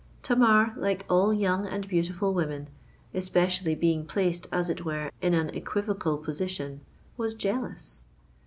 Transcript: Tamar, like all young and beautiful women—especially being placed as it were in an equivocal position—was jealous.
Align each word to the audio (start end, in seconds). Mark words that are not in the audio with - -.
Tamar, 0.23 0.73
like 0.77 1.05
all 1.11 1.31
young 1.31 1.67
and 1.67 1.87
beautiful 1.87 2.33
women—especially 2.33 3.75
being 3.75 4.03
placed 4.03 4.47
as 4.51 4.67
it 4.67 4.83
were 4.83 5.11
in 5.21 5.35
an 5.35 5.49
equivocal 5.49 6.17
position—was 6.17 7.35
jealous. 7.35 8.03